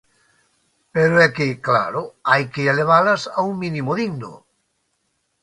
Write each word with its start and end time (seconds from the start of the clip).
Pero 0.93 1.15
é 1.25 1.27
que, 1.37 1.47
claro, 1.67 2.01
hai 2.29 2.43
que 2.53 2.69
elevalas 2.73 3.21
a 3.37 3.39
un 3.49 3.53
mínimo 3.63 3.91
digno. 4.01 4.31